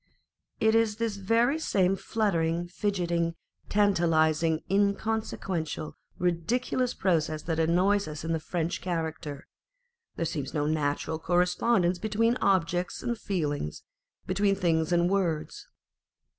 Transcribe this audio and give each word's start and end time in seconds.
It 0.59 0.73
is 0.73 0.95
the 0.95 1.09
very 1.09 1.59
same 1.59 1.95
fluttering, 1.95 2.67
fidgeting, 2.67 3.35
tanta 3.69 4.07
lising, 4.07 4.63
inconsequential, 4.67 5.95
ridiculous 6.17 6.95
process 6.95 7.43
that 7.43 7.59
annoys 7.59 8.07
us 8.07 8.23
in 8.25 8.31
the 8.33 8.39
French 8.39 8.81
character. 8.81 9.45
There 10.15 10.25
seems 10.25 10.55
no 10.55 10.65
natural 10.65 11.19
corre 11.19 11.45
spondence 11.45 12.01
between 12.01 12.35
objects 12.37 13.03
and 13.03 13.15
feelings, 13.15 13.83
between 14.25 14.55
things 14.55 14.89
Madame 14.89 15.01
Pasta 15.03 15.03
and 15.03 15.03
Mademoiselle 15.03 15.07
Mars. 15.07 15.07
461 15.07 15.07
and 15.07 15.11
words. 15.37 15.67